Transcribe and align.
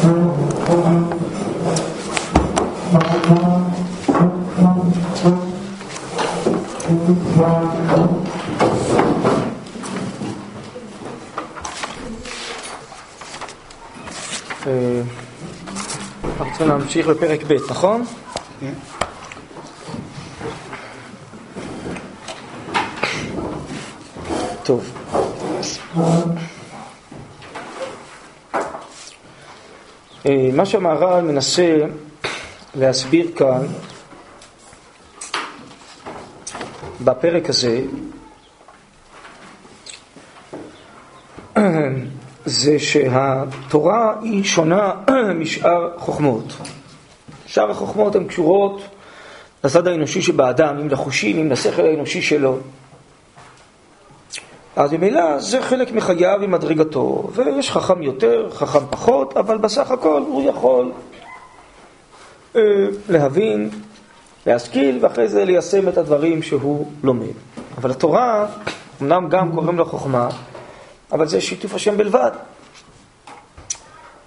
אה, 0.00 0.06
אנחנו 16.24 16.46
צריכים 16.46 16.68
להמשיך 16.68 17.06
בפרק 17.06 17.40
ב', 17.48 17.56
נכון? 17.70 18.04
כן. 18.60 18.72
טוב. 24.62 24.99
מה 30.52 30.66
שהמהר"ל 30.66 31.20
מנסה 31.20 31.76
להסביר 32.74 33.30
כאן 33.36 33.66
בפרק 37.04 37.48
הזה 37.48 37.80
זה 42.44 42.78
שהתורה 42.78 44.14
היא 44.22 44.44
שונה 44.44 44.92
משאר 45.40 45.98
חוכמות. 45.98 46.52
שאר 47.46 47.70
החוכמות 47.70 48.16
הן 48.16 48.24
קשורות 48.24 48.82
לצד 49.64 49.86
האנושי 49.86 50.22
שבאדם, 50.22 50.78
אם 50.78 50.88
לחושים, 50.88 51.38
אם 51.38 51.50
לשכל 51.50 51.82
האנושי 51.82 52.22
שלו. 52.22 52.58
אז 54.80 54.92
ממילא 54.92 55.38
זה 55.38 55.62
חלק 55.62 55.92
מחייו 55.92 56.38
ומדרגתו, 56.42 57.30
ויש 57.34 57.70
חכם 57.70 58.02
יותר, 58.02 58.50
חכם 58.50 58.86
פחות, 58.90 59.36
אבל 59.36 59.58
בסך 59.58 59.90
הכל 59.90 60.22
הוא 60.26 60.42
יכול 60.42 60.92
אה, 62.56 62.62
להבין, 63.08 63.70
להשכיל, 64.46 64.98
ואחרי 65.00 65.28
זה 65.28 65.44
ליישם 65.44 65.88
את 65.88 65.98
הדברים 65.98 66.42
שהוא 66.42 66.86
לומד. 67.02 67.32
אבל 67.78 67.90
התורה, 67.90 68.46
אמנם 69.02 69.28
גם 69.28 69.52
קוראים 69.54 69.78
לה 69.78 69.84
חוכמה, 69.84 70.28
אבל 71.12 71.26
זה 71.26 71.40
שיתוף 71.40 71.74
השם 71.74 71.96
בלבד. 71.96 72.30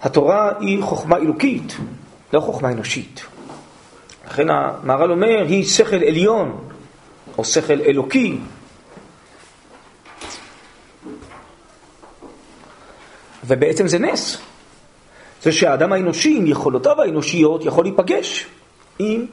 התורה 0.01 0.51
היא 0.59 0.83
חוכמה 0.83 1.17
אלוקית, 1.17 1.77
לא 2.33 2.39
חוכמה 2.39 2.71
אנושית. 2.71 3.25
לכן 4.27 4.47
המהר"ל 4.49 5.11
אומר, 5.11 5.45
היא 5.47 5.65
שכל 5.65 6.03
עליון, 6.07 6.57
או 7.37 7.45
שכל 7.45 7.81
אלוקי. 7.81 8.37
ובעצם 13.47 13.87
זה 13.87 13.99
נס. 13.99 14.37
זה 15.41 15.51
שהאדם 15.51 15.93
האנושי, 15.93 16.37
עם 16.37 16.47
יכולותיו 16.47 17.01
האנושיות, 17.01 17.65
יכול 17.65 17.85
להיפגש 17.85 18.45
עם 18.99 19.25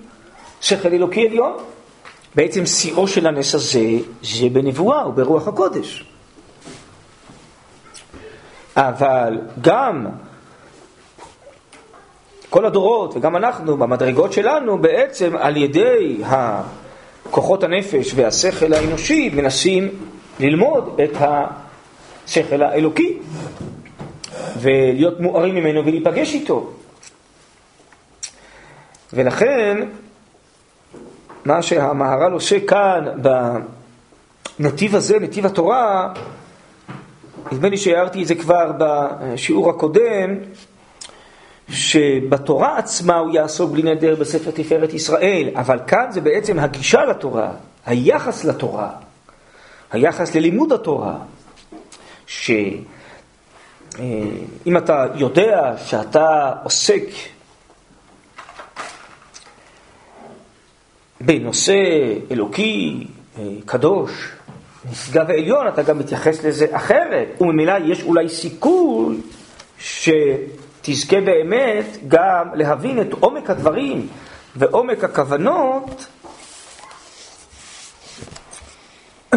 שכל 0.60 0.88
אלוקי 0.88 1.26
עליון. 1.28 1.56
בעצם 2.34 2.66
שיאו 2.66 3.08
של 3.08 3.26
הנס 3.26 3.54
הזה, 3.54 3.88
זה 4.22 4.46
בנבואה 4.52 5.08
וברוח 5.08 5.48
הקודש. 5.48 6.04
אבל 8.76 9.38
גם 9.60 10.06
כל 12.50 12.66
הדורות 12.66 13.16
וגם 13.16 13.36
אנחנו 13.36 13.76
במדרגות 13.76 14.32
שלנו 14.32 14.78
בעצם 14.78 15.36
על 15.36 15.56
ידי 15.56 16.22
כוחות 17.30 17.64
הנפש 17.64 18.12
והשכל 18.14 18.72
האנושי 18.72 19.30
מנסים 19.34 19.88
ללמוד 20.40 21.00
את 21.04 21.16
השכל 21.20 22.62
האלוקי 22.62 23.18
ולהיות 24.60 25.20
מוארים 25.20 25.54
ממנו 25.54 25.86
ולהיפגש 25.86 26.34
איתו. 26.34 26.70
ולכן 29.12 29.88
מה 31.44 31.62
שהמהר"ל 31.62 32.32
עושה 32.32 32.56
כאן 32.66 33.06
בנתיב 34.58 34.94
הזה, 34.94 35.18
נתיב 35.18 35.46
התורה, 35.46 36.12
נדמה 37.52 37.68
לי 37.68 37.76
שהערתי 37.76 38.22
את 38.22 38.26
זה 38.26 38.34
כבר 38.34 38.72
בשיעור 38.78 39.70
הקודם, 39.70 40.36
שבתורה 41.68 42.78
עצמה 42.78 43.16
הוא 43.16 43.32
יעסוק 43.34 43.70
בלי 43.70 43.82
נדר 43.82 44.16
בספר 44.16 44.50
תפארת 44.50 44.92
ישראל, 44.94 45.50
אבל 45.54 45.78
כאן 45.86 46.06
זה 46.10 46.20
בעצם 46.20 46.58
הגישה 46.58 47.04
לתורה, 47.04 47.52
היחס 47.86 48.44
לתורה, 48.44 48.90
היחס 49.92 50.34
ללימוד 50.34 50.72
התורה, 50.72 51.16
שאם 54.00 54.76
אתה 54.76 55.06
יודע 55.14 55.74
שאתה 55.86 56.52
עוסק 56.64 57.04
בנושא 61.20 61.74
אלוקי, 62.30 63.06
קדוש, 63.64 64.28
נשגב 64.90 65.24
ועליון, 65.28 65.68
אתה 65.68 65.82
גם 65.82 65.98
מתייחס 65.98 66.44
לזה 66.44 66.66
אחרת, 66.72 67.28
וממילא 67.40 67.74
יש 67.84 68.02
אולי 68.02 68.28
סיכוי 68.28 69.16
שתזכה 69.78 71.20
באמת 71.20 71.96
גם 72.08 72.48
להבין 72.54 73.00
את 73.00 73.12
עומק 73.12 73.50
הדברים 73.50 74.08
ועומק 74.56 75.04
הכוונות 75.04 76.06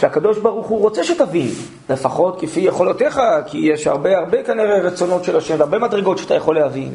שהקדוש 0.00 0.38
ברוך 0.38 0.66
הוא 0.66 0.80
רוצה 0.80 1.04
שתבין, 1.04 1.50
לפחות 1.90 2.40
כפי 2.40 2.60
יכולותיך, 2.60 3.20
כי 3.46 3.58
יש 3.58 3.86
הרבה 3.86 4.18
הרבה 4.18 4.42
כנראה 4.42 4.78
רצונות 4.78 5.24
של 5.24 5.36
השם, 5.36 5.60
הרבה 5.60 5.78
מדרגות 5.78 6.18
שאתה 6.18 6.34
יכול 6.34 6.54
להבין. 6.54 6.94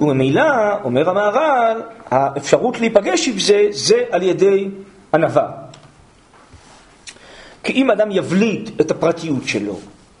וממילא, 0.00 0.42
אומר 0.84 1.10
המהר"ל, 1.10 1.82
האפשרות 2.10 2.80
להיפגש 2.80 3.28
עם 3.28 3.38
זה, 3.38 3.66
זה 3.70 4.04
על 4.10 4.22
ידי 4.22 4.68
ענווה. 5.14 5.48
כי 7.62 7.72
אם 7.72 7.90
אדם 7.90 8.10
יבליט 8.10 8.80
את 8.80 8.90
הפרטיות 8.90 9.42
שלו, 9.46 9.78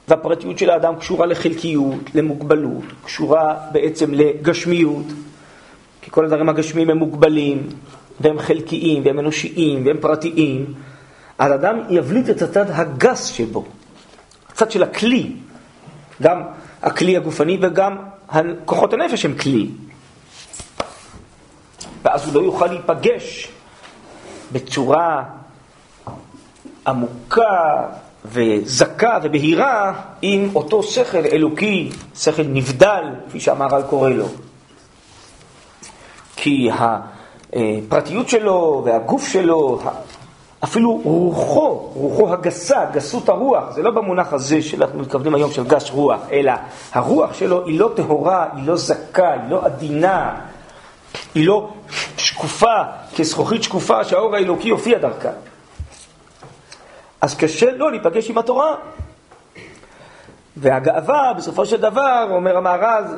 והפרטיות 0.08 0.58
של 0.58 0.70
האדם 0.70 0.96
קשורה 0.96 1.26
לחלקיות, 1.26 2.14
למוגבלות, 2.14 2.84
קשורה 3.04 3.56
בעצם 3.72 4.14
לגשמיות, 4.14 5.06
כי 6.02 6.10
כל 6.10 6.24
הדברים 6.24 6.48
הגשמיים 6.48 6.90
הם 6.90 6.98
מוגבלים, 6.98 7.68
והם 8.20 8.38
חלקיים, 8.38 9.02
והם 9.04 9.18
אנושיים, 9.18 9.86
והם 9.86 9.96
פרטיים, 10.00 10.74
אז 11.38 11.52
אדם 11.52 11.78
יבליט 11.90 12.30
את 12.30 12.42
הצד 12.42 12.70
הגס 12.70 13.24
שבו, 13.24 13.64
הצד 14.48 14.70
של 14.70 14.82
הכלי, 14.82 15.32
גם 16.22 16.42
הכלי 16.82 17.16
הגופני 17.16 17.58
וגם 17.62 17.96
כוחות 18.64 18.92
הנפש 18.92 19.24
הם 19.24 19.34
כלי. 19.34 19.68
ואז 22.02 22.26
הוא 22.26 22.34
לא 22.34 22.40
יוכל 22.40 22.66
להיפגש 22.66 23.48
בצורה 24.52 25.24
עמוקה 26.86 27.86
וזכה 28.32 29.18
ובהירה 29.22 29.92
עם 30.22 30.48
אותו 30.54 30.82
שכל 30.82 31.24
אלוקי, 31.32 31.90
שכל 32.18 32.42
נבדל, 32.42 33.04
כפי 33.28 33.40
שהמהר"ל 33.40 33.82
קורא 33.82 34.10
לו. 34.10 34.26
כי 36.36 36.70
הפרטיות 36.72 38.28
שלו 38.28 38.82
והגוף 38.84 39.28
שלו, 39.28 39.80
אפילו 40.64 41.00
רוחו, 41.04 41.90
רוחו 41.94 42.32
הגסה, 42.32 42.84
גסות 42.92 43.28
הרוח, 43.28 43.64
זה 43.70 43.82
לא 43.82 43.90
במונח 43.90 44.32
הזה 44.32 44.62
שאנחנו 44.62 44.98
מתכוונים 44.98 45.34
היום 45.34 45.50
של 45.52 45.64
גס 45.64 45.90
רוח, 45.90 46.20
אלא 46.32 46.52
הרוח 46.92 47.34
שלו 47.34 47.66
היא 47.66 47.80
לא 47.80 47.90
טהורה, 47.96 48.46
היא 48.56 48.66
לא 48.66 48.76
זכה, 48.76 49.32
היא 49.32 49.50
לא 49.50 49.64
עדינה, 49.64 50.34
היא 51.34 51.46
לא 51.46 51.68
שקופה, 52.16 52.74
כזכוכית 53.16 53.62
שקופה 53.62 54.04
שהאור 54.04 54.34
האלוקי 54.34 54.68
הופיע 54.70 54.98
דרכה. 54.98 55.30
אז 57.26 57.34
קשה 57.34 57.70
לו 57.70 57.90
להיפגש 57.90 58.30
עם 58.30 58.38
התורה. 58.38 58.74
והגאווה, 60.56 61.32
בסופו 61.36 61.66
של 61.66 61.76
דבר, 61.76 62.28
אומר 62.30 62.56
המארז, 62.56 63.16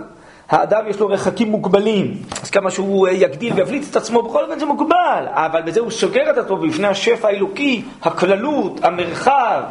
האדם 0.48 0.88
יש 0.88 1.00
לו 1.00 1.08
רחקים 1.08 1.50
מוגבלים, 1.50 2.22
אז 2.42 2.50
כמה 2.50 2.70
שהוא 2.70 3.08
יגדיל 3.08 3.52
ויבליט 3.52 3.90
את 3.90 3.96
עצמו, 3.96 4.22
בכל 4.22 4.44
אופן 4.44 4.58
זה 4.58 4.66
מוגבל, 4.66 5.26
אבל 5.28 5.62
בזה 5.62 5.80
הוא 5.80 5.90
סוגר 5.90 6.30
את 6.30 6.38
עצמו 6.38 6.56
בפני 6.56 6.86
השפע 6.86 7.28
האלוקי, 7.28 7.84
הכללות, 8.02 8.84
המרחב, 8.84 9.62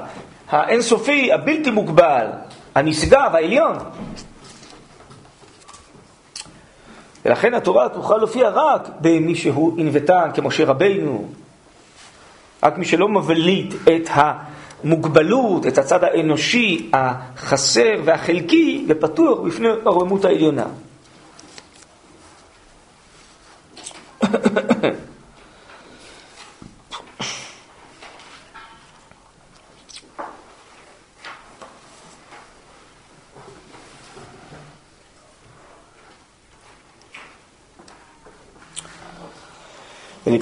האינסופי, 0.50 1.34
הבלתי 1.34 1.72
מוגבל, 1.72 2.28
הנשגב, 2.76 3.32
העליון. 3.34 3.78
ולכן 7.26 7.54
התורה 7.54 7.90
תוכל 7.90 8.18
להופיע 8.18 8.50
רק 8.50 8.90
במי 9.02 9.36
שהוא 9.36 9.74
ענוותן, 9.78 10.30
כמשה 10.34 10.66
רבינו, 10.66 11.26
רק 12.64 12.78
מי 12.78 12.86
שלא 12.86 13.10
מבליט 13.10 13.74
את 13.74 14.10
המוגבלות, 14.14 15.68
את 15.68 15.78
הצד 15.78 16.04
האנושי 16.04 16.90
החסר 16.94 18.02
והחלקי, 18.06 18.86
ופתוח 18.88 19.40
בפני 19.40 19.68
הרוממות 19.86 20.26
העליונה. 20.26 20.66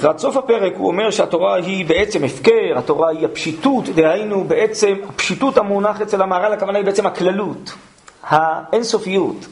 ולקראת 0.06 0.20
סוף 0.20 0.36
הפרק 0.36 0.72
הוא 0.76 0.88
אומר 0.88 1.10
שהתורה 1.10 1.54
היא 1.54 1.86
בעצם 1.86 2.24
הפקר, 2.24 2.78
התורה 2.78 3.10
היא 3.10 3.24
הפשיטות, 3.24 3.88
דהיינו 3.88 4.44
בעצם, 4.44 4.94
הפשיטות 5.08 5.58
המונח 5.58 6.00
אצל 6.00 6.22
המהר"ל, 6.22 6.52
הכוונה 6.52 6.78
היא 6.78 6.86
בעצם 6.86 7.06
הכללות, 7.06 7.74
האינסופיות. 8.22 9.46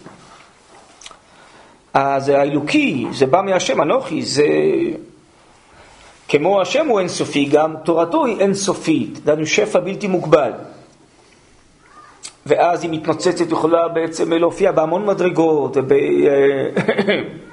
זה 2.19 2.39
האלוקי, 2.39 3.07
זה 3.13 3.27
בא 3.27 3.43
מהשם, 3.43 3.83
אנוכי, 3.83 4.23
זה... 4.23 4.47
כמו 6.29 6.61
השם 6.61 6.87
הוא 6.87 7.01
אינסופי, 7.01 7.45
גם 7.45 7.75
תורתו 7.85 8.25
היא 8.25 8.41
אינסופית, 8.41 9.25
דהיינו 9.25 9.47
שפע 9.47 9.81
בלתי 9.81 10.07
מוגבל. 10.07 10.53
ואז 12.47 12.83
היא 12.83 12.91
מתנוצצת, 12.91 13.51
יכולה 13.51 13.89
בעצם 13.89 14.33
להופיע 14.33 14.73
בהמון 14.73 15.07
מדרגות, 15.07 15.77
וב... 15.77 15.93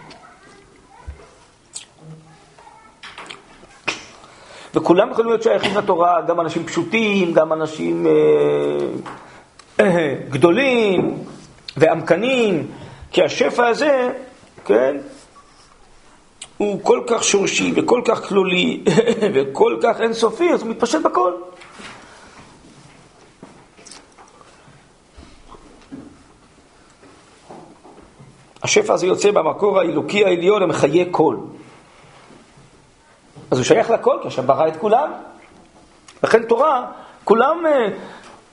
וכולם 4.76 5.12
יכולים 5.12 5.30
להיות 5.30 5.44
שייכים 5.44 5.78
לתורה, 5.78 6.22
גם 6.28 6.40
אנשים 6.40 6.66
פשוטים, 6.66 7.34
גם 7.34 7.54
אנשים 7.54 8.08
אה, 8.08 8.12
אה, 9.80 10.16
גדולים 10.30 11.18
ועמקנים, 11.78 12.68
כי 13.12 13.24
השפע 13.24 13.68
הזה, 13.68 14.10
כן, 14.66 14.98
הוא 16.58 16.80
כל 16.84 17.02
כך 17.08 17.24
שורשי 17.24 17.74
וכל 17.76 18.02
כך 18.06 18.28
כלולי 18.28 18.84
וכל 19.34 19.78
כך 19.84 20.02
אינסופי, 20.02 20.54
אז 20.54 20.62
הוא 20.62 20.70
מתפשט 20.70 21.02
בכל. 21.02 21.32
השפע 28.64 28.94
הזה 28.94 29.08
יוצא 29.08 29.32
במקור 29.32 29.80
האלוקי 29.80 30.26
העליון 30.26 30.62
המחיה 30.62 31.06
כל. 31.12 31.36
אז 33.52 33.58
הוא 33.58 33.66
שייך 33.66 33.90
לכל, 33.90 34.18
כי 34.22 34.28
השם 34.28 34.48
ברא 34.48 34.68
את 34.68 34.78
כולם. 34.78 35.12
לכן 36.24 36.44
תורה, 36.44 36.86
כולם 37.24 37.66
אה, 37.66 37.88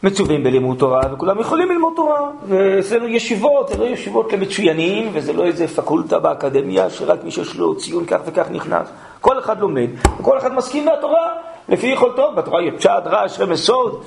מצווים 0.02 0.44
בלימוד 0.44 0.78
תורה, 0.78 1.00
וכולם 1.12 1.40
יכולים 1.40 1.68
ללמוד 1.70 1.92
תורה. 1.96 2.30
ואצלנו 2.48 3.08
ישיבות, 3.08 3.68
זה 3.68 3.76
לא 3.76 3.84
ישיבות 3.84 4.32
למצוינים, 4.32 5.10
וזה 5.12 5.32
לא 5.32 5.44
איזה 5.44 5.68
פקולטה 5.68 6.18
באקדמיה, 6.18 6.90
שרק 6.90 7.24
מי 7.24 7.30
שיש 7.30 7.56
לו 7.56 7.76
ציון 7.76 8.04
כך 8.06 8.18
וכך 8.26 8.46
נכנס. 8.50 8.88
כל 9.20 9.38
אחד 9.38 9.60
לומד, 9.60 9.88
וכל 10.20 10.38
אחד 10.38 10.54
מסכים 10.54 10.84
מהתורה, 10.84 11.28
לפי 11.68 11.86
יכולתו. 11.86 12.32
בתורה 12.32 12.62
יש 12.62 12.74
פשט, 12.74 13.06
רעש, 13.06 13.40
רמז, 13.40 13.60
סוד. 13.60 14.02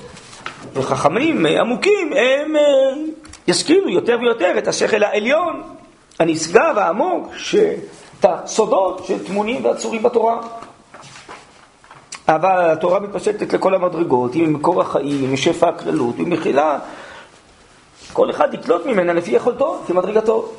וחכמים 0.74 1.46
אה, 1.46 1.60
עמוקים, 1.60 2.12
הם 2.12 2.56
אה, 2.56 2.62
ישכילו 3.48 3.88
יותר 3.88 4.16
ויותר 4.20 4.58
את 4.58 4.68
השכל 4.68 5.02
העליון, 5.02 5.62
הנשגב, 6.18 6.74
העמוק, 6.76 7.32
את 8.20 8.26
הסודות 8.28 9.04
שטמונים 9.04 9.64
ועצורים 9.64 10.02
בתורה. 10.02 10.40
אבל 12.34 12.70
התורה 12.70 13.00
מתפשטת 13.00 13.52
לכל 13.52 13.74
המדרגות, 13.74 14.34
היא 14.34 14.46
ממקור 14.46 14.80
החיים, 14.80 15.20
היא 15.20 15.28
משפע 15.28 15.68
הכללות, 15.68 16.16
היא 16.16 16.26
מכילה. 16.26 16.78
כל 18.12 18.30
אחד 18.30 18.54
יקלוט 18.54 18.86
ממנה 18.86 19.12
לפי 19.12 19.30
יכולתו, 19.30 19.80
לפי 19.84 19.92
מדרגתו. 19.92 20.52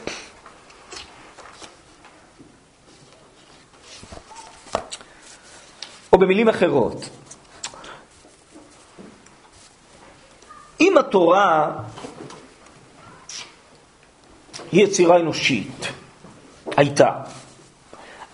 או 6.14 6.18
במילים 6.18 6.50
אחרות, 6.50 7.10
אם 10.82 10.98
התורה 10.98 11.72
היא 14.72 14.84
יצירה 14.84 15.20
אנושית, 15.20 15.88
הייתה, 16.78 17.10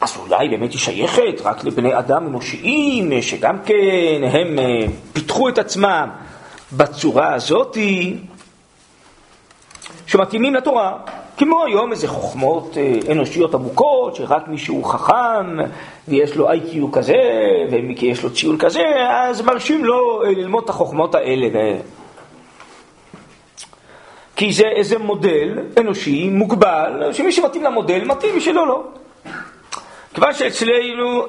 אז 0.01 0.18
אולי 0.18 0.50
באמת 0.50 0.72
היא 0.72 0.80
שייכת 0.80 1.42
רק 1.44 1.63
לבני 1.63 2.00
אדם 2.00 2.28
אנושיים, 2.28 3.22
שגם 3.22 3.57
כן 3.66 4.22
הם 4.24 4.60
אה, 4.60 4.86
פיתחו 5.13 5.50
את 5.50 5.57
עצמם 5.57 6.10
בצורה 6.74 7.34
הזאתי, 7.34 8.18
שמתאימים 10.07 10.56
לתורה. 10.56 10.98
כמו 11.38 11.66
היום 11.66 11.92
איזה 11.92 12.07
חוכמות 12.07 12.78
אה, 12.78 13.12
אנושיות 13.12 13.56
עמוקות, 13.56 14.16
שרק 14.16 14.48
מי 14.48 14.57
שהוא 14.57 14.86
חכם 14.86 15.57
ויש 16.07 16.36
לו 16.36 16.50
איי-קיו 16.50 16.92
כזה, 16.92 17.16
ומי 17.72 17.95
יש 18.02 18.24
לו 18.24 18.34
ציון 18.34 18.57
כזה, 18.57 18.84
אז 19.10 19.42
מרשים 19.42 19.86
לו 19.86 20.24
אה, 20.24 20.30
ללמוד 20.30 20.63
את 20.63 20.69
החוכמות 20.69 21.16
האלה. 21.16 21.78
כי 24.36 24.54
זה 24.54 24.63
איזה 24.75 24.98
מודל 24.98 25.60
אנושי 25.80 26.30
מוגבל, 26.30 27.13
שמי 27.13 27.31
שמתאים 27.31 27.63
למודל 27.63 28.06
מתאים, 28.06 28.36
מי 28.36 28.42
שלא, 28.42 28.68
לא. 28.68 28.84
כיוון 30.19 30.33
שאצלנו 30.33 31.25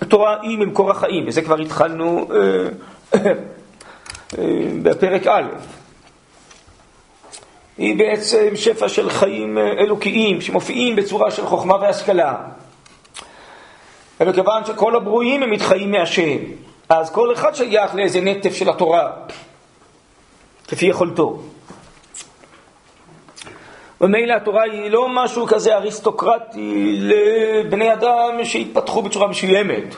התורה 0.00 0.36
היא 0.42 0.58
ממקור 0.58 0.90
החיים, 0.90 1.24
וזה 1.28 1.42
כבר 1.42 1.58
התחלנו 1.58 2.28
אה, 2.34 2.68
אה, 3.14 3.32
בפרק 4.82 5.26
א', 5.26 5.42
היא 7.78 7.98
בעצם 7.98 8.48
שפע 8.54 8.88
של 8.88 9.10
חיים 9.10 9.58
אה, 9.58 9.72
אלוקיים 9.72 10.40
שמופיעים 10.40 10.96
בצורה 10.96 11.30
של 11.30 11.46
חוכמה 11.46 11.74
והשכלה. 11.74 12.36
ומכיוון 14.20 14.64
שכל 14.64 14.96
הברואים 14.96 15.42
הם 15.42 15.50
מתחיים 15.50 15.90
מהשם, 15.90 16.38
אז 16.88 17.10
כל 17.10 17.32
אחד 17.32 17.54
שייך 17.54 17.94
לאיזה 17.94 18.20
נטף 18.20 18.54
של 18.54 18.68
התורה, 18.70 19.10
כפי 20.68 20.86
יכולתו. 20.86 21.42
ומילא 24.00 24.34
התורה 24.34 24.62
היא 24.62 24.90
לא 24.90 25.08
משהו 25.08 25.46
כזה 25.46 25.76
אריסטוקרטי 25.76 26.98
לבני 27.00 27.92
אדם 27.92 28.44
שהתפתחו 28.44 29.02
בצורה 29.02 29.28
מסוימת, 29.28 29.94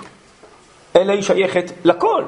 אלא 0.97 1.13
היא 1.13 1.23
שייכת 1.23 1.73
לכל. 1.85 2.25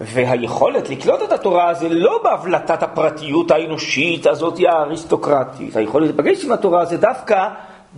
והיכולת 0.00 0.90
לקלוט 0.90 1.22
את 1.22 1.32
התורה 1.32 1.74
זה 1.74 1.88
לא 1.88 2.20
בהבלטת 2.24 2.82
הפרטיות 2.82 3.50
האנושית 3.50 4.26
הזאת 4.26 4.58
האריסטוקרטית. 4.68 5.76
היכולת 5.76 6.06
להיפגש 6.06 6.44
עם 6.44 6.52
התורה 6.52 6.84
זה 6.84 6.96
דווקא 6.96 7.48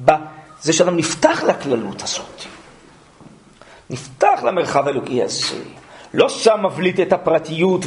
בזה 0.05 0.73
שאדם 0.73 0.97
נפתח 0.97 1.43
לכללות 1.43 2.03
הזאת. 2.03 2.45
נפתח 3.91 4.41
למרחב 4.45 4.87
האלוקי 4.87 5.23
הזה. 5.23 5.57
לא 6.15 6.29
שם 6.29 6.67
מבליט 6.67 7.01
את 7.01 7.13
הפרטיות 7.13 7.85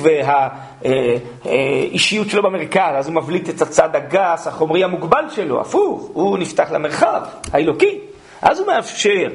והאישיות 1.44 2.30
שלו 2.30 2.44
במרכז, 2.44 2.96
אז 2.96 3.08
הוא 3.08 3.16
מבליט 3.16 3.50
את 3.50 3.62
הצד 3.62 3.96
הגס, 3.96 4.48
החומרי 4.48 4.84
המוגבל 4.84 5.26
שלו, 5.36 5.62
הפוך, 5.62 6.10
הוא 6.14 6.38
נפתח 6.38 6.72
למרחב 6.72 7.22
האלוקי. 7.54 8.00
אז 8.42 8.60
הוא 8.60 8.68
מאפשר 8.68 9.28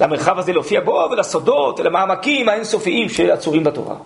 למרחב 0.00 0.38
הזה 0.38 0.52
להופיע 0.52 0.80
בו 0.80 1.08
ולסודות, 1.12 1.80
ולמעמקים 1.80 2.48
האינסופיים 2.48 3.08
שעצורים 3.08 3.64
בתורה. 3.64 3.96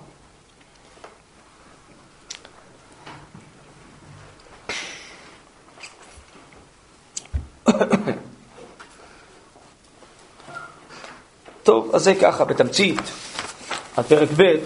טוב, 11.62 11.90
אז 11.94 12.04
זה 12.04 12.14
ככה, 12.14 12.44
בתמצית. 12.44 13.00
על 13.96 14.04
פרק 14.04 14.28
ב', 14.36 14.56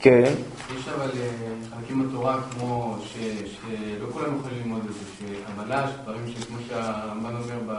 כן. 0.00 0.32
יש 0.76 0.88
אבל 0.88 1.10
אה, 1.20 1.30
חלקים 1.74 2.08
בתורה 2.08 2.40
כמו 2.50 2.96
שלא 3.04 4.06
כולם 4.12 4.36
יכולים 4.38 4.58
ללמוד 4.58 4.80
את 4.88 4.94
זה, 4.94 5.00
שהבלש, 5.18 5.90
דברים 6.02 6.22
שכמו 6.40 6.56
שהרמב"ן 6.68 7.36
אומר 7.36 7.74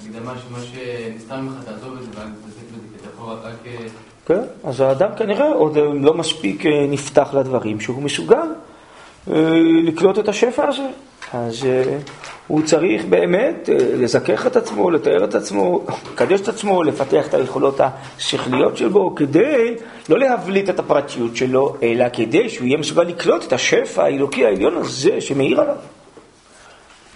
בהקדמה, 0.00 0.32
שמה 0.38 0.58
שנסתר 0.60 1.40
ממך 1.40 1.64
תעזוב 1.64 1.96
את 1.96 2.02
זה 2.02 2.08
ואל 2.14 2.26
תתעסק 2.26 2.66
בזה, 2.72 2.86
כי 2.92 2.96
אתה 3.00 3.08
יכול 3.14 3.36
רק... 3.42 3.54
אה, 3.66 3.86
כן, 4.26 4.68
אז 4.68 4.80
האדם 4.80 5.10
כנראה 5.16 5.52
עוד 5.52 5.76
לא 6.00 6.14
מספיק 6.14 6.66
אה, 6.66 6.86
נפתח 6.88 7.34
לדברים 7.34 7.80
שהוא 7.80 8.02
מסוגל 8.02 8.46
לקלוט 9.86 10.18
את 10.18 10.28
השפע 10.28 10.68
הזה. 10.68 10.88
אז 11.32 11.66
הוא 12.50 12.62
צריך 12.62 13.04
באמת 13.04 13.68
אה, 13.68 13.76
לזכך 13.78 14.46
את 14.46 14.56
עצמו, 14.56 14.90
לתאר 14.90 15.24
את 15.24 15.34
עצמו, 15.34 15.84
לקדש 16.12 16.40
את 16.40 16.48
עצמו, 16.48 16.82
לפתח 16.82 17.26
את 17.28 17.34
היכולות 17.34 17.80
השכליות 17.80 18.76
שלו, 18.76 19.14
כדי 19.14 19.74
לא 20.08 20.18
להבליט 20.18 20.70
את 20.70 20.78
הפרטיות 20.78 21.36
שלו, 21.36 21.76
אלא 21.82 22.04
כדי 22.12 22.48
שהוא 22.48 22.66
יהיה 22.66 22.78
מסוגל 22.78 23.02
לקלוט 23.02 23.44
את 23.44 23.52
השפע 23.52 24.02
האלוקי 24.02 24.46
העליון 24.46 24.76
הזה 24.76 25.20
שמאיר 25.20 25.60
עליו. 25.60 25.76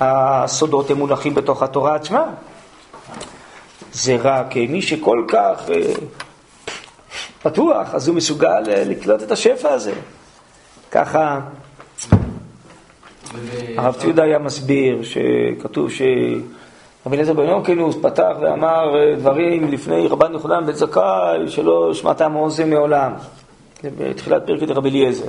הסודות 0.01 0.91
הם 0.91 0.97
מונחים 0.97 1.35
בתוך 1.35 1.63
התורה 1.63 1.95
עצמה. 1.95 2.25
זה 3.93 4.17
רק 4.23 4.57
מי 4.57 4.83
שכל 4.83 5.25
כך 5.29 5.71
אה, 5.71 5.93
פתוח, 7.43 7.95
אז 7.95 8.09
הוא 8.09 8.17
מסוגל 8.17 8.63
אה, 8.69 8.85
לקלוט 8.85 9.23
את 9.23 9.31
השפע 9.31 9.71
הזה. 9.71 9.93
ככה 10.91 11.41
הרב 13.77 13.95
ציודה 13.95 14.23
היה 14.23 14.39
מסביר 14.39 15.03
שכתוב 15.03 15.91
שרבי 15.91 17.17
אליעזר 17.17 17.33
בן 17.33 17.45
יונקנוס 17.45 17.97
פתח 18.03 18.33
ואמר 18.41 19.15
דברים 19.19 19.73
לפני 19.73 20.09
רבן 20.09 20.33
יוחנן 20.33 20.67
בן 20.67 20.73
זכאי 20.73 21.49
שלא 21.49 21.95
שמעתם 21.95 22.37
אוזן 22.37 22.71
מעולם. 22.71 23.13
זה 23.83 23.89
בתחילת 23.99 24.47
פרקת 24.47 24.71
רבי 24.71 24.91
אליעזר. 24.91 25.29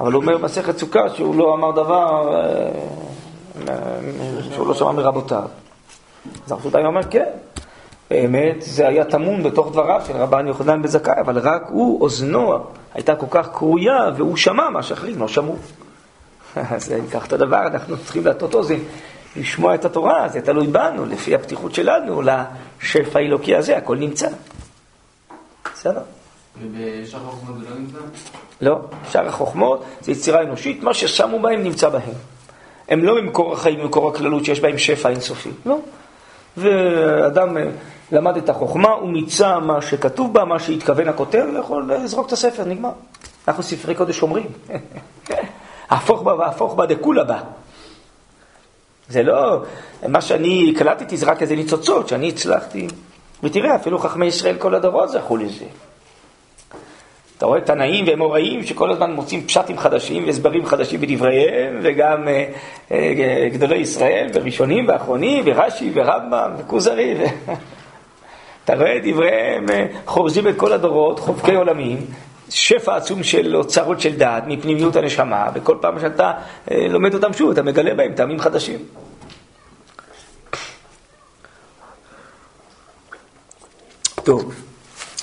אבל 0.00 0.12
הוא 0.12 0.22
אומר 0.22 0.38
במסכת 0.38 0.78
סוכה 0.78 1.08
שהוא 1.08 1.34
לא 1.34 1.54
אמר 1.54 1.70
דבר, 1.70 2.36
אה, 3.68 4.00
שהוא 4.54 4.66
לא 4.66 4.74
שמע 4.74 4.92
מרבותיו. 4.92 5.48
אז 6.46 6.52
הרב 6.52 6.62
שותיים 6.62 6.86
אומר, 6.86 7.02
כן, 7.02 7.28
באמת 8.10 8.56
זה 8.58 8.88
היה 8.88 9.04
טמון 9.04 9.42
בתוך 9.42 9.72
דבריו 9.72 10.02
של 10.06 10.16
רבן 10.16 10.46
יוחנן 10.46 10.82
בזכאי, 10.82 11.20
אבל 11.20 11.38
רק 11.38 11.62
הוא, 11.68 12.00
אוזנו 12.00 12.58
הייתה 12.94 13.16
כל 13.16 13.26
כך 13.30 13.48
קרויה, 13.48 14.10
והוא 14.16 14.36
שמע 14.36 14.70
מה 14.70 14.82
שאחרים 14.82 15.18
לא 15.18 15.28
שמעו. 15.28 15.56
אז 16.56 16.92
אם 16.92 17.06
כך 17.06 17.26
את 17.26 17.32
הדבר, 17.32 17.66
אנחנו 17.66 17.96
צריכים 17.98 18.26
להטות 18.26 18.54
אוזן, 18.54 18.78
לשמוע 19.36 19.74
את 19.74 19.84
התורה, 19.84 20.28
זה 20.28 20.40
תלוי 20.40 20.66
בנו, 20.66 21.06
לפי 21.06 21.34
הפתיחות 21.34 21.74
שלנו 21.74 22.22
לשפע 22.22 23.18
האלוקי 23.18 23.56
הזה, 23.56 23.76
הכל 23.76 23.96
נמצא. 23.96 24.28
בסדר? 25.74 26.00
ובשאר 26.62 27.20
החוכמות 27.20 27.58
זה 27.58 27.70
לא 27.70 27.76
נמצא? 27.76 27.98
לא, 28.60 28.80
שאר 29.10 29.28
החוכמות 29.28 29.84
זה 30.00 30.12
יצירה 30.12 30.42
אנושית, 30.42 30.82
מה 30.82 30.94
ששמו 30.94 31.40
בהם 31.40 31.62
נמצא 31.62 31.88
בהם. 31.88 32.14
הם 32.88 33.04
לא 33.04 33.22
ממקור 33.22 33.52
החיים, 33.52 33.80
ממקור 33.80 34.08
הכללות 34.08 34.44
שיש 34.44 34.60
בהם 34.60 34.78
שפע 34.78 35.08
אינסופי, 35.08 35.50
לא. 35.66 35.78
ואדם 36.56 37.56
אה, 37.56 37.66
למד 38.12 38.36
את 38.36 38.48
החוכמה, 38.48 38.90
הוא 38.90 39.08
מיצה 39.08 39.58
מה 39.58 39.82
שכתוב 39.82 40.34
בה, 40.34 40.44
מה 40.44 40.58
שהתכוון 40.58 41.08
הכותב, 41.08 41.44
יכול 41.58 41.92
לזרוק 41.92 42.26
את 42.26 42.32
הספר, 42.32 42.64
נגמר. 42.64 42.90
אנחנו 43.48 43.62
ספרי 43.62 43.94
קודש 43.94 44.22
אומרים. 44.22 44.46
הפוך 45.90 46.22
בה 46.22 46.34
והפוך 46.34 46.74
בה 46.74 46.86
דכולה 46.86 47.24
בה. 47.24 47.38
זה 49.08 49.22
לא, 49.22 49.62
מה 50.08 50.20
שאני 50.20 50.74
קלטתי 50.78 51.16
זה 51.16 51.26
רק 51.26 51.42
איזה 51.42 51.56
ניצוצות 51.56 52.08
שאני 52.08 52.28
הצלחתי. 52.28 52.88
ותראה, 53.42 53.76
אפילו 53.76 53.98
חכמי 53.98 54.26
ישראל 54.26 54.56
כל 54.58 54.74
הדורות 54.74 55.08
זכו 55.10 55.36
לזה. 55.36 55.64
אתה 57.40 57.46
רואה 57.46 57.60
תנאים 57.60 58.04
ואמוראים 58.08 58.62
שכל 58.62 58.90
הזמן 58.90 59.12
מוצאים 59.12 59.46
פשטים 59.46 59.78
חדשים 59.78 60.26
והסברים 60.26 60.66
חדשים 60.66 61.00
בדבריהם, 61.00 61.78
וגם 61.82 62.28
אה, 62.28 62.44
אה, 62.92 63.48
גדולי 63.52 63.76
ישראל, 63.76 64.30
וראשונים 64.34 64.88
ואחרונים, 64.88 65.44
ורש"י 65.46 65.90
ורמב"ם 65.94 66.50
וכוזרי. 66.58 67.14
ו... 67.18 67.24
אתה 68.64 68.74
רואה 68.74 68.98
דבריהם 69.04 69.70
אה, 69.70 69.86
חורזים 70.06 70.48
את 70.48 70.56
כל 70.56 70.72
הדורות, 70.72 71.20
חובקי 71.20 71.54
עולמים, 71.54 72.06
שפע 72.50 72.96
עצום 72.96 73.22
של 73.22 73.56
אוצרות 73.56 74.00
של 74.00 74.16
דעת 74.16 74.42
מפנימיות 74.46 74.96
הנשמה, 74.96 75.50
וכל 75.54 75.76
פעם 75.80 76.00
שאתה 76.00 76.32
אה, 76.70 76.88
לומד 76.88 77.14
אותם 77.14 77.32
שוב, 77.32 77.50
אתה 77.50 77.62
מגלה 77.62 77.94
בהם 77.94 78.14
טעמים 78.14 78.40
חדשים. 78.40 78.78
טוב, 84.24 84.54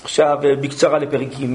עכשיו 0.04 0.38
אה, 0.44 0.56
בקצרה 0.56 1.00
לפרק 1.00 1.28
ג' 1.28 1.46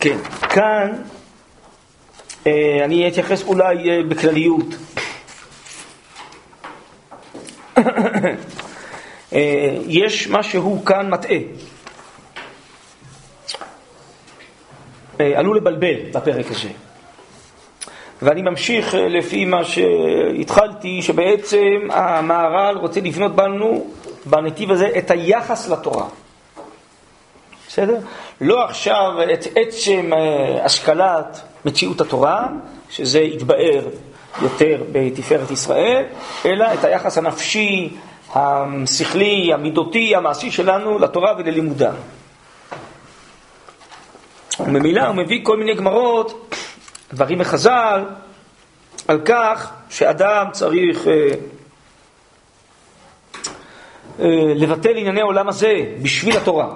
כן, 0.00 0.16
כאן 0.50 0.92
אה, 2.46 2.84
אני 2.84 3.08
אתייחס 3.08 3.42
אולי 3.42 4.02
בכלליות. 4.08 4.66
אה, 7.78 7.82
יש 9.88 10.28
משהו 10.28 10.84
כאן 10.84 11.10
מטעה. 11.10 11.36
אה, 15.20 15.38
עלול 15.38 15.56
לבלבל 15.56 15.94
בפרק 16.14 16.50
הזה. 16.50 16.68
ואני 18.22 18.42
ממשיך 18.42 18.94
אה, 18.94 19.08
לפי 19.08 19.44
מה 19.44 19.64
שהתחלתי, 19.64 21.02
שבעצם 21.02 21.88
המהר"ל 21.90 22.76
רוצה 22.76 23.00
לבנות 23.00 23.36
בנו, 23.36 23.86
בנתיב 24.24 24.70
הזה, 24.70 24.90
את 24.98 25.10
היחס 25.10 25.68
לתורה. 25.68 26.06
בסדר? 27.68 27.98
לא 28.40 28.64
עכשיו 28.64 29.12
את 29.32 29.46
עצם 29.56 30.10
השכלת 30.64 31.40
מציאות 31.64 32.00
התורה, 32.00 32.46
שזה 32.90 33.20
יתבאר 33.20 33.84
יותר 34.42 34.82
בתפארת 34.92 35.50
ישראל, 35.50 36.04
אלא 36.46 36.74
את 36.74 36.84
היחס 36.84 37.18
הנפשי, 37.18 37.96
השכלי, 38.34 39.52
המידותי, 39.52 40.16
המעשי 40.16 40.50
שלנו 40.50 40.98
לתורה 40.98 41.34
וללימודה. 41.38 41.92
וממילא 44.60 45.02
הוא 45.06 45.16
מביא 45.16 45.40
כל 45.42 45.56
מיני 45.56 45.74
גמרות, 45.74 46.54
דברים 47.12 47.38
מחז"ל, 47.38 48.04
על 49.08 49.20
כך 49.24 49.72
שאדם 49.90 50.46
צריך 50.52 51.06
אה, 51.06 51.12
אה, 54.20 54.52
לבטל 54.54 54.96
ענייני 54.96 55.20
העולם 55.20 55.48
הזה 55.48 55.74
בשביל 56.02 56.36
התורה, 56.36 56.68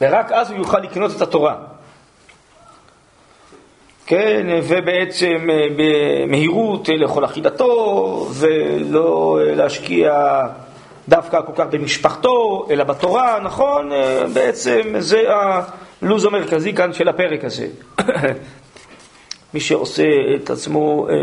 ורק 0.00 0.32
אז 0.32 0.50
הוא 0.50 0.58
יוכל 0.58 0.78
לקנות 0.78 1.16
את 1.16 1.22
התורה. 1.22 1.56
כן, 4.06 4.46
ובעצם 4.68 5.50
אה, 5.50 5.66
במהירות 5.76 6.88
לאכול 6.88 7.24
אחידתו, 7.24 8.28
ולא 8.32 9.38
להשקיע 9.42 10.12
דווקא 11.08 11.40
כל 11.46 11.52
כך 11.56 11.66
במשפחתו, 11.70 12.66
אלא 12.70 12.84
בתורה, 12.84 13.40
נכון? 13.40 13.92
אה, 13.92 14.24
בעצם 14.32 14.94
זה 14.98 15.22
הלו"ז 16.02 16.24
המרכזי 16.24 16.74
כאן 16.74 16.92
של 16.92 17.08
הפרק 17.08 17.44
הזה. 17.44 17.66
מי 19.54 19.60
שעושה 19.60 20.04
את 20.36 20.50
עצמו, 20.50 21.08
אה, 21.08 21.14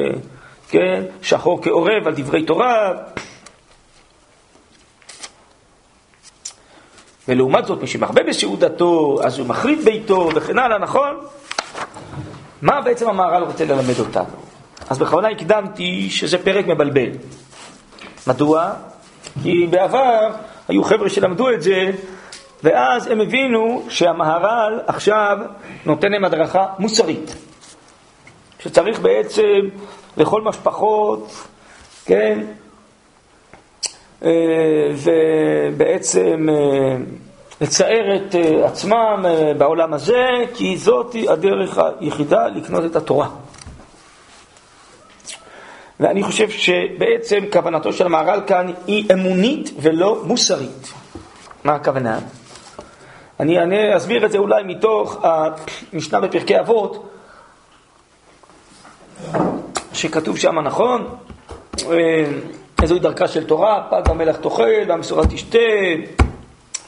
כן, 0.69 1.03
שחור 1.21 1.61
כעורב 1.63 2.07
על 2.07 2.13
דברי 2.15 2.43
תורה. 2.43 2.91
ולעומת 7.27 7.65
זאת, 7.65 7.81
מי 7.81 7.87
שמרבה 7.87 8.23
בסעודתו, 8.23 9.19
אז 9.23 9.39
הוא 9.39 9.47
מחריב 9.47 9.85
ביתו 9.85 10.29
וכן 10.35 10.59
הלאה, 10.59 10.77
נכון? 10.77 11.17
מה 12.61 12.81
בעצם 12.81 13.09
המהר"ל 13.09 13.43
רוצה 13.43 13.65
ללמד 13.65 13.99
אותנו? 13.99 14.35
אז 14.89 14.99
בכוונה 14.99 15.27
הקדמתי 15.27 16.09
שזה 16.09 16.37
פרק 16.37 16.67
מבלבל. 16.67 17.09
מדוע? 18.27 18.73
כי 19.43 19.67
בעבר 19.69 20.29
היו 20.67 20.83
חבר'ה 20.83 21.09
שלמדו 21.09 21.49
את 21.49 21.61
זה, 21.61 21.91
ואז 22.63 23.07
הם 23.07 23.21
הבינו 23.21 23.83
שהמהר"ל 23.89 24.79
עכשיו 24.87 25.37
נותן 25.85 26.11
להם 26.11 26.25
הדרכה 26.25 26.65
מוסרית. 26.79 27.35
שצריך 28.59 28.99
בעצם 28.99 29.69
לכל 30.17 30.41
משפחות, 30.41 31.47
כן, 32.05 32.39
אה, 34.25 34.31
ובעצם 34.93 36.47
אה, 36.49 36.95
לצער 37.61 38.15
את 38.15 38.35
אה, 38.35 38.65
עצמם 38.65 39.25
בעולם 39.57 39.93
הזה, 39.93 40.27
כי 40.53 40.77
זאת 40.77 41.15
הדרך 41.29 41.79
היחידה 41.99 42.47
לקנות 42.47 42.85
את 42.85 42.95
התורה. 42.95 43.27
ואני 45.99 46.23
חושב 46.23 46.49
שבעצם 46.49 47.39
כוונתו 47.51 47.93
של 47.93 48.05
המהר"ל 48.05 48.41
כאן 48.47 48.71
היא 48.87 49.13
אמונית 49.13 49.71
ולא 49.81 50.21
מוסרית. 50.25 50.93
מה 51.63 51.75
הכוונה? 51.75 52.19
אני, 53.39 53.59
אני 53.59 53.97
אסביר 53.97 54.25
את 54.25 54.31
זה 54.31 54.37
אולי 54.37 54.63
מתוך 54.63 55.25
המשנה 55.93 56.19
בפרקי 56.19 56.59
אבות, 56.59 57.09
שכתוב 59.93 60.37
שם 60.37 60.59
נכון, 60.59 61.15
איזוהי 62.81 62.99
דרכה 62.99 63.27
של 63.27 63.43
תורה, 63.43 63.87
פג 63.89 64.09
המלך 64.09 64.37
תאכל 64.37 64.63
והמסורה 64.87 65.27
תשתה, 65.27 65.59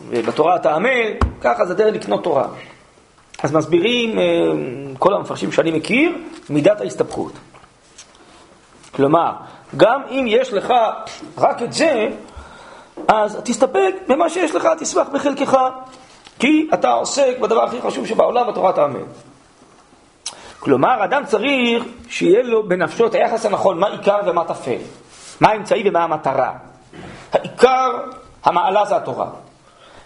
ובתורה 0.09 0.55
אתה 0.55 0.75
עמל, 0.75 1.11
ככה 1.41 1.65
זה 1.65 1.73
דרך 1.73 1.95
לקנות 1.95 2.23
תורה. 2.23 2.47
אז 3.43 3.53
מסבירים 3.53 4.19
כל 4.99 5.13
המפרשים 5.13 5.51
שאני 5.51 5.71
מכיר, 5.71 6.11
מידת 6.49 6.81
ההסתבכות. 6.81 7.33
כלומר, 8.95 9.31
גם 9.77 10.01
אם 10.09 10.25
יש 10.27 10.53
לך 10.53 10.73
רק 11.37 11.61
את 11.61 11.73
זה, 11.73 12.07
אז 13.07 13.41
תסתפק 13.43 13.95
במה 14.07 14.29
שיש 14.29 14.55
לך, 14.55 14.67
תשמח 14.79 15.07
בחלקך, 15.13 15.57
כי 16.39 16.69
אתה 16.73 16.91
עוסק 16.91 17.39
בדבר 17.41 17.63
הכי 17.63 17.81
חשוב 17.81 18.05
שבעולם, 18.05 18.47
בתורת 18.47 18.77
האמן. 18.77 19.03
כלומר, 20.59 21.03
אדם 21.03 21.25
צריך 21.25 21.83
שיהיה 22.09 22.43
לו 22.43 22.69
בנפשו 22.69 23.07
את 23.07 23.15
היחס 23.15 23.45
הנכון, 23.45 23.79
מה 23.79 23.87
עיקר 23.87 24.19
ומה 24.25 24.43
טפל, 24.43 24.77
מה 25.41 25.49
האמצעי 25.49 25.89
ומה 25.89 26.03
המטרה. 26.03 26.51
העיקר, 27.31 27.89
המעלה 28.43 28.85
זה 28.85 28.95
התורה. 28.95 29.27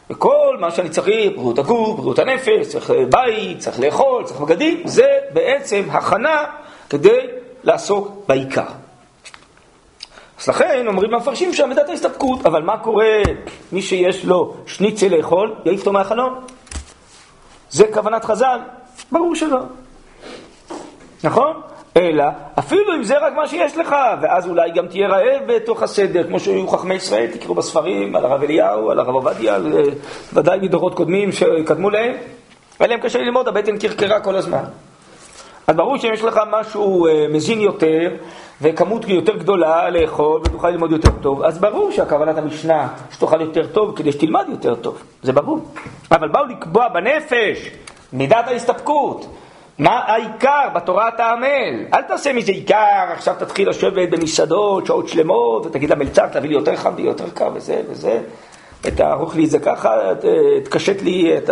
וכל 0.09 0.57
מה 0.59 0.71
שאני 0.71 0.89
צריך, 0.89 1.35
בריאות 1.35 1.59
הגוף, 1.59 1.99
בריאות 1.99 2.19
הנפש, 2.19 2.67
צריך 2.67 2.91
בית, 3.09 3.59
צריך 3.59 3.79
לאכול, 3.79 4.23
צריך 4.23 4.39
בגדים, 4.39 4.81
זה 4.85 5.07
בעצם 5.33 5.83
הכנה 5.91 6.43
כדי 6.89 7.19
לעסוק 7.65 8.23
בעיקר. 8.27 8.65
אז 10.41 10.47
לכן 10.47 10.87
אומרים 10.87 11.13
המפרשים 11.13 11.53
שם 11.53 11.69
ההסתפקות, 11.89 12.45
אבל 12.45 12.61
מה 12.61 12.77
קורה 12.77 13.21
מי 13.71 13.81
שיש 13.81 14.25
לו 14.25 14.55
שניצל 14.67 15.07
לאכול, 15.07 15.55
יעיף 15.65 15.79
אותו 15.79 15.91
מהחלום? 15.91 16.39
זה 17.69 17.85
כוונת 17.93 18.25
חז"ל? 18.25 18.59
ברור 19.11 19.35
שלא. 19.35 19.59
נכון? 21.23 21.61
אלא, 21.97 22.23
אפילו 22.59 22.95
אם 22.95 23.03
זה 23.03 23.17
רק 23.17 23.33
מה 23.33 23.47
שיש 23.47 23.77
לך, 23.77 23.95
ואז 24.21 24.47
אולי 24.47 24.71
גם 24.71 24.87
תהיה 24.87 25.07
רעב 25.07 25.41
בתוך 25.47 25.83
הסדר, 25.83 26.27
כמו 26.27 26.39
שהיו 26.39 26.67
חכמי 26.67 26.95
ישראל, 26.95 27.27
תקראו 27.27 27.55
בספרים 27.55 28.15
על 28.15 28.25
הרב 28.25 28.43
אליהו, 28.43 28.91
על 28.91 28.99
הרב 28.99 29.15
עובדיה, 29.15 29.55
על, 29.55 29.73
אה, 29.77 29.83
ודאי 30.33 30.59
מדורות 30.59 30.95
קודמים 30.95 31.31
שקדמו 31.31 31.89
להם, 31.89 32.13
היה 32.79 32.87
להם 32.87 32.99
קשה 32.99 33.19
ללמוד, 33.19 33.47
הבטן 33.47 33.77
קרקרה 33.77 34.19
כל 34.19 34.35
הזמן. 34.35 34.63
אז 35.67 35.75
ברור 35.75 35.97
שאם 35.97 36.13
יש 36.13 36.23
לך 36.23 36.39
משהו 36.51 37.07
אה, 37.07 37.25
מזין 37.29 37.61
יותר, 37.61 38.11
וכמות 38.61 39.07
יותר 39.07 39.37
גדולה 39.37 39.89
לאכול, 39.89 40.41
ותוכל 40.45 40.69
ללמוד 40.69 40.91
יותר 40.91 41.09
טוב, 41.21 41.43
אז 41.43 41.57
ברור 41.59 41.91
שהכוונת 41.91 42.37
המשנה 42.37 42.87
שתאכל 43.11 43.41
יותר 43.41 43.67
טוב 43.67 43.95
כדי 43.95 44.11
שתלמד 44.11 44.45
יותר 44.49 44.75
טוב, 44.75 45.01
זה 45.23 45.33
ברור. 45.33 45.59
אבל 46.11 46.27
באו 46.27 46.45
לקבוע 46.45 46.87
בנפש 46.87 47.69
מידת 48.13 48.47
ההסתפקות. 48.47 49.27
מה 49.79 49.99
העיקר 50.05 50.69
בתורה 50.75 51.07
אתה 51.07 51.25
עמל? 51.31 51.85
אל 51.93 52.01
תעשה 52.01 52.33
מזה 52.33 52.51
עיקר, 52.51 53.05
עכשיו 53.11 53.35
תתחיל 53.39 53.69
לשבת 53.69 54.09
במסעדות 54.09 54.85
שעות 54.85 55.07
שלמות 55.07 55.65
ותגיד 55.65 55.89
למלצר 55.89 56.27
תביא 56.27 56.49
לי 56.49 56.55
יותר 56.55 56.75
חם 56.75 56.93
ויותר 56.95 57.29
קר 57.33 57.49
וזה 57.53 57.81
וזה. 57.89 58.19
תערוך 58.95 59.35
לי 59.35 59.45
את 59.45 59.49
זה 59.49 59.59
ככה, 59.59 59.91
תקשט 60.63 61.01
לי 61.01 61.37
את 61.37 61.49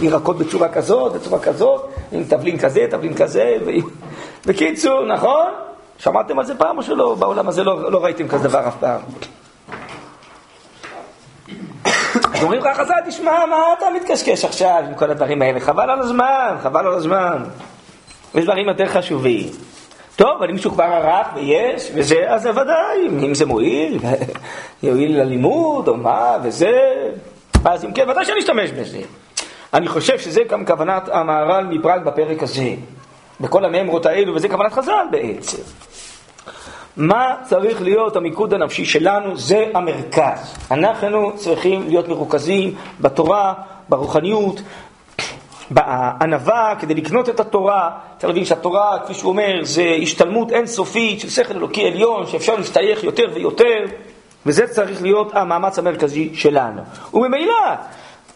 הירקות 0.00 0.38
בצורה 0.38 0.68
כזאת, 0.68 1.12
בצורה 1.12 1.38
כזאת, 1.40 1.88
עם 2.12 2.24
תבלין 2.24 2.58
כזה, 2.58 2.86
תבלין 2.90 3.14
כזה. 3.14 3.56
ו... 3.66 3.70
בקיצור, 4.46 5.06
נכון? 5.06 5.46
שמעתם 5.98 6.38
על 6.38 6.44
זה 6.44 6.54
פעם 6.54 6.78
או 6.78 6.82
שלא? 6.82 7.14
בעולם 7.14 7.48
הזה 7.48 7.64
לא, 7.64 7.92
לא 7.92 8.04
ראיתם 8.04 8.28
כזה 8.28 8.48
דבר 8.48 8.68
אף 8.68 8.76
פעם. 8.80 9.00
אז 12.34 12.42
אומרים 12.42 12.60
לך 12.60 12.76
חז"ל, 12.76 12.94
תשמע, 13.06 13.46
מה 13.46 13.56
אתה 13.78 13.86
מתקשקש 13.96 14.44
עכשיו 14.44 14.82
עם 14.88 14.94
כל 14.94 15.10
הדברים 15.10 15.42
האלה? 15.42 15.60
חבל 15.60 15.90
על 15.90 16.00
הזמן, 16.00 16.56
חבל 16.62 16.86
על 16.86 16.94
הזמן. 16.94 17.44
יש 18.34 18.44
דברים 18.44 18.68
יותר 18.68 18.86
חשובים. 18.86 19.48
טוב, 20.16 20.36
אבל 20.38 20.48
אם 20.48 20.54
מישהו 20.54 20.70
כבר 20.70 20.84
ערך 20.84 21.26
ויש, 21.34 21.90
וזה, 21.94 22.30
אז 22.34 22.46
ודאי, 22.46 23.26
אם 23.26 23.34
זה 23.34 23.46
מועיל, 23.46 23.98
יועיל 24.82 25.20
ללימוד 25.20 25.88
או 25.88 25.96
מה, 25.96 26.36
וזה, 26.42 26.72
אז 27.64 27.84
אם 27.84 27.92
כן, 27.92 28.10
ודאי 28.10 28.24
שאני 28.24 28.40
אשתמש 28.40 28.70
בזה. 28.70 29.00
אני 29.74 29.88
חושב 29.88 30.18
שזה 30.18 30.40
גם 30.48 30.66
כוונת 30.66 31.08
המהר"ל 31.12 31.66
מפראג 31.66 32.04
בפרק 32.04 32.42
הזה, 32.42 32.74
בכל 33.40 33.64
המאמרות 33.64 34.06
האלו, 34.06 34.34
וזה 34.34 34.48
כוונת 34.48 34.72
חז"ל 34.72 35.06
בעצם. 35.10 35.62
מה 36.96 37.34
צריך 37.42 37.82
להיות 37.82 38.16
המיקוד 38.16 38.54
הנפשי 38.54 38.84
שלנו? 38.84 39.36
זה 39.36 39.64
המרכז. 39.74 40.54
אנחנו 40.70 41.32
צריכים 41.36 41.88
להיות 41.88 42.08
מרוכזים 42.08 42.74
בתורה, 43.00 43.54
ברוחניות, 43.88 44.60
בענווה, 45.70 46.74
כדי 46.80 46.94
לקנות 46.94 47.28
את 47.28 47.40
התורה. 47.40 47.90
צריך 48.18 48.28
להבין 48.28 48.44
שהתורה, 48.44 48.98
כפי 49.04 49.14
שהוא 49.14 49.28
אומר, 49.28 49.58
זה 49.62 49.96
השתלמות 50.02 50.52
אינסופית 50.52 51.20
של 51.20 51.28
שכל 51.28 51.54
אלוקי 51.56 51.86
עליון, 51.86 52.26
שאפשר 52.26 52.54
להשתייך 52.54 53.04
יותר 53.04 53.24
ויותר, 53.34 53.84
וזה 54.46 54.66
צריך 54.66 55.02
להיות 55.02 55.34
המאמץ 55.34 55.78
המרכזי 55.78 56.30
שלנו. 56.34 56.82
וממילא, 57.14 57.54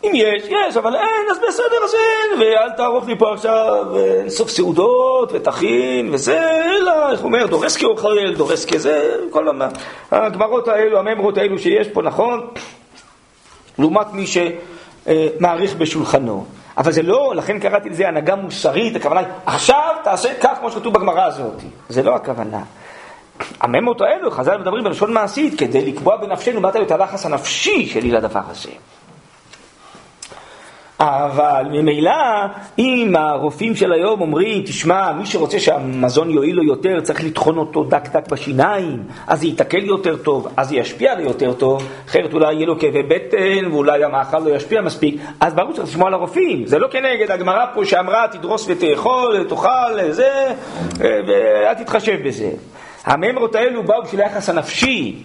אם 0.04 0.10
יש, 0.14 0.42
יש, 0.48 0.76
אבל 0.76 0.96
אין, 0.96 1.26
אז 1.30 1.38
בסדר, 1.48 1.84
אז 1.84 1.94
אין, 1.94 2.40
ואל 2.40 2.70
תערוך 2.76 3.06
לי 3.06 3.18
פה 3.18 3.32
עכשיו 3.32 3.86
אינסוף 4.20 4.50
סעודות 4.50 5.32
ותכין 5.32 6.08
וזה, 6.12 6.62
אלא, 6.64 7.10
איך 7.10 7.20
הוא 7.20 7.26
אומר, 7.26 7.46
דורס 7.46 7.76
כאוכל, 7.76 8.34
דורס 8.36 8.66
כזה, 8.66 9.16
כל 9.30 9.48
הגמרות 10.10 10.68
האלו, 10.68 10.98
הממרות 10.98 11.38
האלו 11.38 11.58
שיש 11.58 11.88
פה, 11.88 12.02
נכון? 12.02 12.46
לעומת 13.78 14.06
מי 14.12 14.24
שמעריך 14.26 15.74
בשולחנו. 15.74 16.44
אבל 16.78 16.92
זה 16.92 17.02
לא, 17.02 17.32
לכן 17.36 17.58
קראתי 17.58 17.88
לזה 17.88 18.08
הנהגה 18.08 18.36
מוסרית, 18.36 18.96
הכוונה 18.96 19.20
היא, 19.20 19.28
עכשיו 19.46 19.94
תעשה 20.04 20.28
כך 20.40 20.58
כמו 20.58 20.70
שכתוב 20.70 20.94
בגמרא 20.94 21.24
הזאת. 21.24 21.62
זה 21.88 22.02
לא 22.02 22.14
הכוונה. 22.16 22.62
הממות 23.60 24.00
האלו, 24.00 24.30
חז"ל 24.30 24.56
מדברים 24.56 24.84
בלשון 24.84 25.12
מעשית, 25.12 25.58
כדי 25.58 25.92
לקבוע 25.92 26.16
בנפשנו 26.16 26.60
מה 26.60 26.68
את 26.68 26.90
הלחץ 26.90 27.26
הנפשי 27.26 27.86
שלי 27.86 28.10
לדבר 28.10 28.40
הזה. 28.50 28.70
אבל 31.00 31.62
ממילא, 31.70 32.12
אם 32.78 33.14
הרופאים 33.18 33.76
של 33.76 33.92
היום 33.92 34.20
אומרים, 34.20 34.62
תשמע, 34.62 35.12
מי 35.12 35.26
שרוצה 35.26 35.60
שהמזון 35.60 36.30
יועיל 36.30 36.56
לו 36.56 36.62
יותר, 36.62 37.00
צריך 37.00 37.24
לטחון 37.24 37.58
אותו 37.58 37.84
דק 37.84 38.08
דק 38.12 38.28
בשיניים, 38.30 39.02
אז 39.26 39.40
זה 39.40 39.46
ייתקל 39.46 39.84
יותר 39.84 40.16
טוב, 40.16 40.48
אז 40.56 40.68
זה 40.68 40.76
ישפיע 40.76 41.14
לו 41.14 41.22
יותר 41.22 41.52
טוב, 41.52 41.88
אחרת 42.08 42.32
אולי 42.32 42.54
יהיה 42.54 42.66
לו 42.66 42.78
כאבי 42.78 43.02
בטן, 43.02 43.72
ואולי 43.72 44.04
המאכל 44.04 44.38
לא 44.38 44.56
ישפיע 44.56 44.80
מספיק, 44.80 45.20
אז 45.40 45.54
ברור 45.54 45.72
שצריך 45.72 45.88
לשמוע 45.88 46.08
על 46.08 46.14
הרופאים, 46.14 46.66
זה 46.66 46.78
לא 46.78 46.88
כנגד 46.90 47.30
הגמרא 47.30 47.66
פה 47.74 47.84
שאמרה, 47.84 48.26
תדרוס 48.32 48.66
ותאכול, 48.68 49.44
תאכל, 49.48 50.10
זה, 50.10 50.52
ואל 50.98 51.74
תתחשב 51.74 52.28
בזה. 52.28 52.50
הממרות 53.04 53.54
האלו 53.54 53.82
באו 53.82 54.02
בשביל 54.02 54.20
היחס 54.20 54.48
הנפשי, 54.48 55.22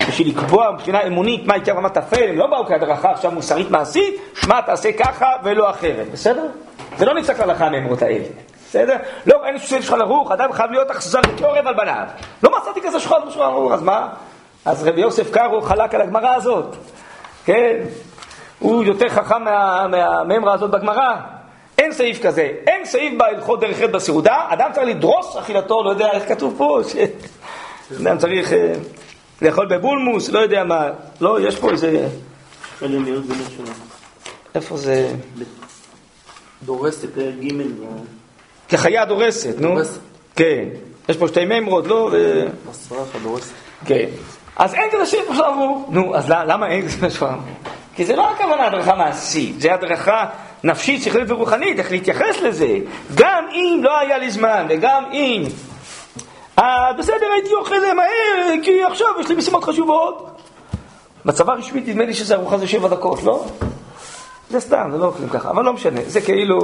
בשביל 0.00 0.28
לקבוע 0.28 0.70
מבחינה 0.72 1.02
אמונית 1.02 1.46
מה 1.46 1.54
עיקר 1.54 1.72
רמת 1.72 1.96
הפעל, 1.96 2.28
הם 2.28 2.38
לא 2.38 2.46
באו 2.46 2.66
כהדרכה 2.66 3.10
עכשיו 3.10 3.30
מוסרית 3.30 3.70
מעשית, 3.70 4.14
שמע 4.34 4.60
תעשה 4.60 4.92
ככה 4.92 5.26
ולא 5.44 5.70
אחרת, 5.70 6.10
בסדר? 6.12 6.46
זה 6.98 7.04
לא 7.04 7.14
נפסק 7.14 7.38
להלכה 7.38 7.66
המאמרות 7.66 8.02
האלה, 8.02 8.24
בסדר? 8.68 8.96
לא, 9.26 9.44
אין 9.46 9.58
שום 9.58 9.82
שולחן 9.82 10.00
ערוך, 10.00 10.32
אדם 10.32 10.52
חייב 10.52 10.70
להיות 10.70 10.90
אכזר 10.90 11.20
כעורב 11.38 11.66
על 11.66 11.74
בניו. 11.74 12.06
לא 12.42 12.50
מצאתי 12.58 12.80
כזה 12.80 13.00
שולחן 13.00 13.40
ערוך, 13.40 13.72
אז 13.72 13.82
מה? 13.82 14.08
אז 14.64 14.88
רבי 14.88 15.00
יוסף 15.00 15.30
קארו 15.30 15.60
חלק 15.60 15.94
על 15.94 16.00
הגמרא 16.00 16.34
הזאת, 16.34 16.76
כן? 17.44 17.76
הוא 18.58 18.84
יותר 18.84 19.08
חכם 19.08 19.44
מהממרה 19.90 20.54
הזאת 20.54 20.70
בגמרא. 20.70 21.14
אין 21.78 21.92
סעיף 21.92 22.26
כזה, 22.26 22.50
אין 22.66 22.84
סעיף 22.84 23.18
בהלכות 23.18 23.60
דרך 23.60 23.76
חטא 23.76 23.86
בסעודה, 23.86 24.46
אדם 24.48 24.70
צריך 24.72 24.86
לדרוס 24.86 25.36
אכילתו, 25.36 25.82
לא 25.82 25.90
יודע 25.90 26.10
איך 26.10 26.28
כתוב 26.28 26.54
פה, 26.58 26.80
אדם 28.02 28.18
צריך... 28.18 28.52
לאכול 29.42 29.66
בבולמוס, 29.66 30.28
לא 30.28 30.38
יודע 30.38 30.64
מה. 30.64 30.90
לא, 31.20 31.40
יש 31.40 31.56
פה 31.56 31.70
איזה... 31.70 32.08
איפה 34.54 34.76
זה? 34.76 35.12
דורסת, 36.62 37.14
פרק 37.14 37.34
ג' 37.40 37.52
כחיה 38.68 39.04
דורסת, 39.04 39.54
נו. 39.58 39.76
כן. 40.36 40.68
יש 41.08 41.16
פה 41.16 41.28
שתי 41.28 41.44
מימרות, 41.44 41.86
לא? 41.86 42.10
מסרחה 42.70 43.18
דורסת. 43.22 43.52
כן. 43.86 44.06
אז 44.56 44.74
אין 44.74 44.90
כזה 44.92 45.06
שם 45.06 45.42
ערוך. 45.44 45.88
נו, 45.90 46.16
אז 46.16 46.28
למה 46.28 46.68
אין 46.68 46.88
כזה 46.88 47.10
שם 47.10 47.26
ערוך? 47.26 47.42
כי 47.94 48.04
זה 48.04 48.16
לא 48.16 48.30
הכוונה 48.30 48.66
הדרכה 48.66 48.94
מעשית, 48.94 49.60
זה 49.60 49.74
הדרכה 49.74 50.26
נפשית, 50.64 51.02
שכלית 51.02 51.30
ורוחנית, 51.30 51.78
איך 51.78 51.90
להתייחס 51.90 52.40
לזה. 52.42 52.78
גם 53.14 53.44
אם 53.52 53.80
לא 53.82 53.98
היה 53.98 54.18
לי 54.18 54.30
זמן, 54.30 54.66
וגם 54.68 55.04
אם 55.12 55.42
בסדר, 56.98 57.26
הייתי 57.34 57.54
אוכל 57.54 57.94
מהר, 57.96 58.54
כי 58.62 58.84
עכשיו 58.84 59.08
יש 59.20 59.28
לי 59.28 59.34
משימות 59.34 59.64
חשובות. 59.64 60.40
בצבא 61.24 61.52
רשמית 61.52 61.88
נדמה 61.88 62.04
לי 62.04 62.14
שזה 62.14 62.34
ארוחה 62.34 62.58
זה 62.58 62.66
שבע 62.66 62.88
דקות, 62.88 63.22
לא? 63.22 63.44
זה 64.50 64.60
סתם, 64.60 64.88
זה 64.92 64.98
לא 64.98 65.04
אוכלים 65.04 65.28
ככה, 65.28 65.50
אבל 65.50 65.64
לא 65.64 65.72
משנה, 65.72 66.00
זה 66.06 66.20
כאילו, 66.20 66.58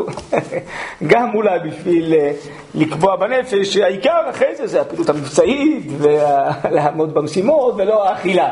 גם 1.10 1.34
אולי 1.34 1.58
בשביל 1.58 2.14
אה, 2.14 2.32
לקבוע 2.74 3.16
בנפש, 3.16 3.74
שהעיקר 3.74 4.30
אחרי 4.30 4.56
זה 4.56 4.66
זה 4.66 4.80
הפעילות 4.80 5.08
המבצעית, 5.08 5.86
ולעמוד 5.98 7.14
במשימות, 7.14 7.74
ולא 7.76 8.08
האכילה. 8.08 8.48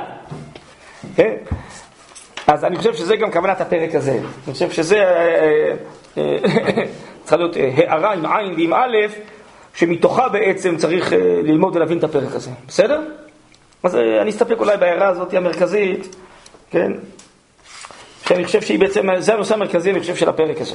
כן? 1.16 1.35
אז 2.46 2.64
אני 2.64 2.76
חושב 2.76 2.94
שזה 2.94 3.16
גם 3.16 3.33
כוונת 3.33 3.61
הפרק 3.61 3.94
הזה. 3.94 4.12
אני 4.12 4.53
חושב 4.53 4.70
שזה 4.70 4.96
אה, 4.96 5.74
אה, 6.18 6.37
צריכה 7.22 7.37
להיות 7.37 7.57
הערה 7.57 8.12
עם 8.12 8.26
עין 8.26 8.55
ועם 8.55 8.74
א', 8.74 8.96
שמתוכה 9.81 10.29
בעצם 10.29 10.77
צריך 10.77 11.12
אה, 11.12 11.19
ללמוד 11.43 11.77
ולהבין 11.77 11.99
את 11.99 12.05
הפרק 12.05 12.35
הזה, 12.35 12.51
בסדר? 12.69 13.01
אז 13.83 13.97
אה, 13.97 14.23
אני 14.23 14.31
אסתפק 14.31 14.57
אולי 14.59 14.77
בהערה 14.77 15.09
הזאת 15.09 15.35
המרכזית, 15.35 16.16
כן? 16.71 16.93
שאני 18.29 18.45
חושב 18.45 18.62
שהיא 18.62 18.79
בעצם, 18.79 19.07
זה 19.19 19.35
הנושא 19.35 19.55
המרכזי, 19.55 19.90
אני 19.90 20.01
חושב, 20.01 20.16
של 20.16 20.29
הפרק 20.29 20.61
הזה. 20.61 20.75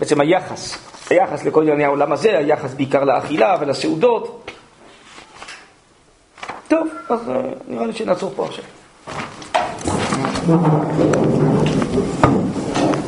בעצם 0.00 0.20
היחס, 0.20 0.78
היחס 1.10 1.44
לכל 1.44 1.62
ענייני 1.62 1.84
העולם 1.84 2.12
הזה, 2.12 2.38
היחס 2.38 2.74
בעיקר 2.74 3.04
לאכילה 3.04 3.56
ולסעודות. 3.60 4.50
טוב, 6.68 6.88
אז 7.08 7.30
אה, 7.30 7.40
נראה 7.68 7.86
לי 7.86 7.92
שנעצור 7.92 8.32
פה 8.36 8.46
עכשיו. 8.46 8.64